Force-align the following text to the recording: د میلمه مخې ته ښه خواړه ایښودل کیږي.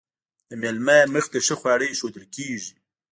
د 0.49 0.51
میلمه 0.61 0.97
مخې 1.13 1.29
ته 1.33 1.39
ښه 1.45 1.55
خواړه 1.59 1.85
ایښودل 1.87 2.25
کیږي. 2.35 2.71